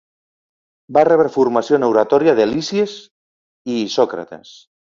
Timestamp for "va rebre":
0.97-1.31